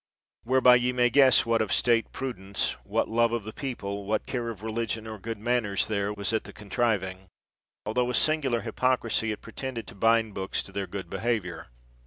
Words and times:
Whereby 0.45 0.77
ye 0.77 0.93
may 0.93 1.11
guess 1.11 1.45
what 1.45 1.59
kind 1.59 1.69
of 1.69 1.71
state 1.71 2.11
pru 2.11 2.35
dence, 2.35 2.71
what 2.83 3.07
love 3.07 3.31
of 3.31 3.43
the 3.43 3.53
people, 3.53 4.05
what 4.05 4.25
care 4.25 4.49
of 4.49 4.63
re 4.63 4.71
ligion 4.71 5.05
or 5.07 5.19
good 5.19 5.37
manners 5.37 5.85
there 5.85 6.11
was 6.11 6.33
at 6.33 6.45
the 6.45 6.53
con 6.53 6.69
triving, 6.71 7.27
altho 7.85 8.05
with 8.05 8.17
singular 8.17 8.61
hypocrisy 8.61 9.31
it 9.31 9.41
pre 9.43 9.53
tended 9.53 9.85
to 9.85 9.93
bind 9.93 10.33
books 10.33 10.63
to 10.63 10.71
their 10.71 10.87
good 10.87 11.07
behavior. 11.07 11.67